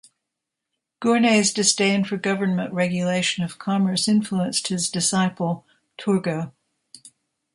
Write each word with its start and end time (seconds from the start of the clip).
Gournay's 0.99 1.53
disdain 1.53 2.03
for 2.05 2.17
government 2.17 2.73
regulation 2.73 3.43
of 3.43 3.59
commerce 3.59 4.07
influenced 4.07 4.69
his 4.69 4.89
disciple 4.89 5.63
Turgot. 5.95 6.53